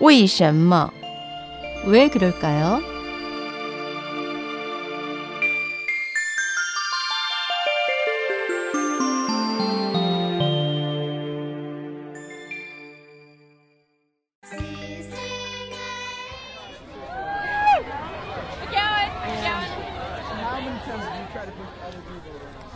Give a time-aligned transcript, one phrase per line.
[0.00, 0.90] 为什么?
[1.86, 2.80] 왜 그럴까요?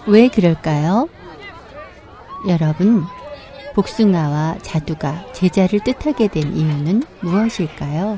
[0.06, 1.08] 왜 그럴까요?
[2.48, 3.04] 여러분,
[3.75, 8.17] 복숭아와 자두가 제자를 뜻하게 된 이유는 무엇일까요?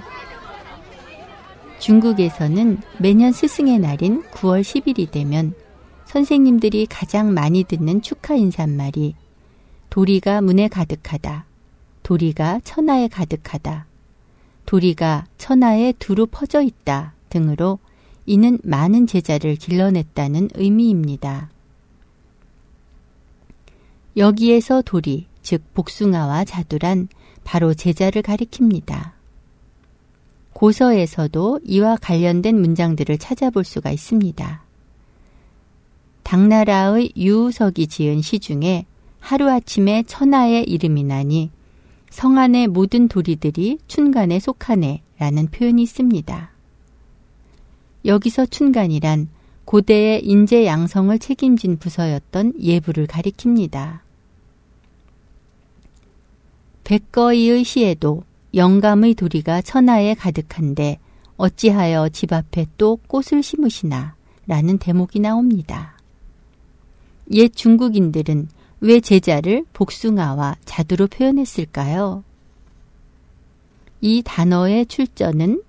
[1.80, 5.56] 중국에서는 매년 스승의 날인 9월 10일이 되면
[6.06, 9.16] 선생님들이 가장 많이 듣는 축하 인사말이
[9.90, 11.46] 도리가 문에 가득하다.
[12.04, 13.88] 도리가 천하에 가득하다.
[14.68, 17.80] 도리가 천하에 두루 퍼져 있다 등으로
[18.28, 21.49] 이는 많은 제자를 길러냈다는 의미입니다.
[24.16, 27.07] 여기에서 도리, 즉 복숭아와 자두란
[27.45, 29.13] 바로 제자를 가리킵니다.
[30.51, 34.62] 고서에서도 이와 관련된 문장들을 찾아볼 수가 있습니다.
[36.23, 38.85] 당나라의 유우석이 지은 시 중에
[39.21, 41.51] 하루아침에 천하의 이름이 나니
[42.09, 46.51] 성안의 모든 도리들이 춘간에 속하네 라는 표현이 있습니다.
[48.03, 49.29] 여기서 춘간이란
[49.63, 54.07] 고대의 인재 양성을 책임진 부서였던 예부를 가리킵니다.
[56.88, 58.24] 백거이의 시에도
[58.55, 60.99] 영감의 도리가 천하에 가득한데
[61.35, 64.16] 어찌하여 집 앞에 또 꽃을 심으시나
[64.47, 65.97] 라는 대목이 나옵니다.
[67.34, 68.47] 옛 중국인들은
[68.80, 72.24] 왜 제자를 복숭아와 자두로 표현했을까요?
[74.00, 75.62] 이 단어의 출전은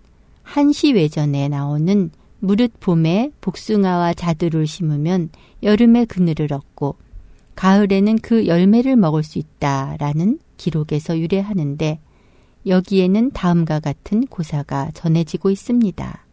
[0.44, 5.30] 한시외전에 나오는 무릇 봄에 복숭아와 자두를 심으면
[5.64, 6.94] 여름에 그늘을 얻고
[7.56, 11.98] 가을에는 그 열매를 먹을 수 있다라는 기록에서 유래하는데
[12.66, 16.26] 여기에는 다음과 같은 고사가 전해지고 있습니다.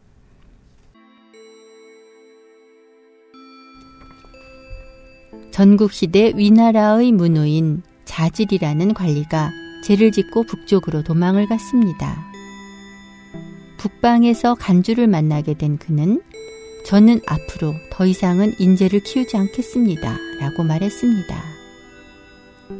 [5.51, 9.51] 전국시대 위나라의 문우인 자질이라는 관리가
[9.85, 12.25] 죄를 짓고 북쪽으로 도망을 갔습니다.
[13.77, 16.21] 북방에서 간주를 만나게 된 그는
[16.85, 20.17] 저는 앞으로 더 이상은 인재를 키우지 않겠습니다.
[20.39, 21.43] 라고 말했습니다.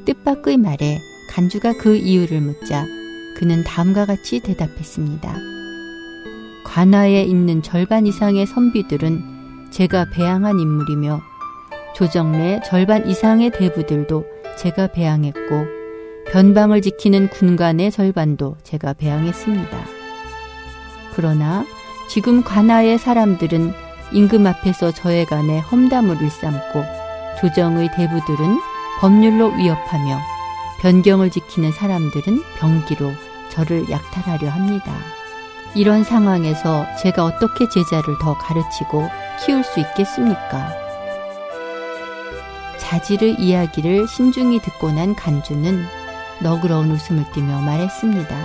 [0.05, 0.99] 뜻밖의 말에
[1.35, 2.85] 간주가 그 이유를 묻자
[3.35, 5.35] 그는 다음과 같이 대답했습니다.
[6.63, 11.21] 관아에 있는 절반 이상의 선비들은 제가 배양한 인물이며
[11.93, 14.25] 조정내 절반 이상의 대부들도
[14.57, 15.65] 제가 배양했고
[16.31, 19.77] 변방을 지키는 군관의 절반도 제가 배양했습니다.
[21.15, 21.65] 그러나
[22.09, 23.73] 지금 관아의 사람들은
[24.13, 26.85] 임금 앞에서 저에 관해 험담을 일삼고
[27.41, 28.57] 조정의 대부들은
[29.01, 30.34] 법률로 위협하며
[30.85, 33.11] 변경을 지키는 사람들은 병기로
[33.49, 34.93] 저를 약탈하려 합니다.
[35.73, 39.09] 이런 상황에서 제가 어떻게 제자를 더 가르치고
[39.43, 40.69] 키울 수 있겠습니까?
[42.77, 45.83] 자질의 이야기를 신중히 듣고 난 간주는
[46.43, 48.35] 너그러운 웃음을 띠며 말했습니다.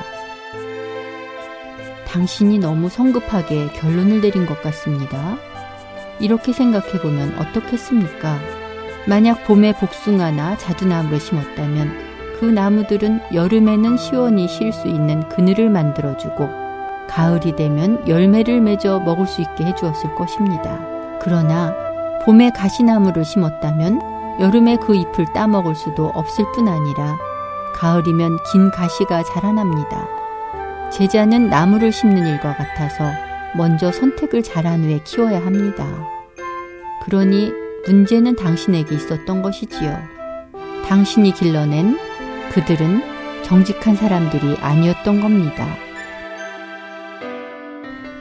[2.06, 5.36] 당신이 너무 성급하게 결론을 내린 것 같습니다.
[6.18, 8.40] 이렇게 생각해보면 어떻겠습니까?
[9.06, 12.09] 만약 봄에 복숭아나 자두나무를 심었다면
[12.40, 16.48] 그 나무들은 여름에는 시원히 쉴 수 있는 그늘을 만들어주고
[17.06, 20.80] 가을이 되면 열매를 맺어 먹을 수 있게 해주었을 것입니다.
[21.20, 21.74] 그러나
[22.24, 27.18] 봄에 가시나무를 심었다면 여름에 그 잎을 따먹을 수도 없을 뿐 아니라
[27.74, 30.08] 가을이면 긴 가시가 자라납니다.
[30.90, 33.04] 제자는 나무를 심는 일과 같아서
[33.54, 35.86] 먼저 선택을 잘한 후에 키워야 합니다.
[37.04, 37.52] 그러니
[37.86, 39.94] 문제는 당신에게 있었던 것이지요.
[40.88, 42.09] 당신이 길러낸
[42.50, 45.66] 그들은 정직한 사람들이 아니었던 겁니다.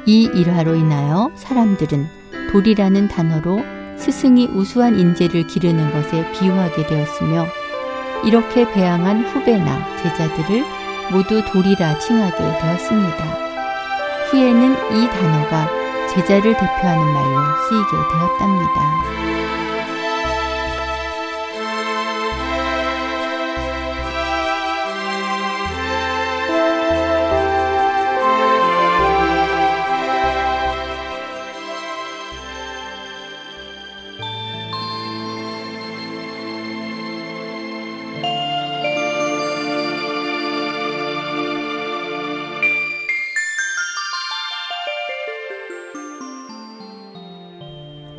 [0.05, 2.07] 이 일화로 인하여 사람들은
[2.51, 3.61] 돌이라는 단어로
[3.97, 7.45] 스승이 우수한 인재를 기르는 것에 비유하게 되었으며
[8.23, 10.63] 이렇게 배양한 후배나 제자들을
[11.11, 13.25] 모두 돌이라 칭하게 되었습니다.
[14.31, 15.69] 후에는 이 단어가
[16.07, 19.28] 제자를 대표하는 말로 쓰이게 되었답니다.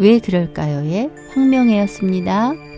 [0.01, 2.70] 왜 그럴까요의 황명혜였습니다.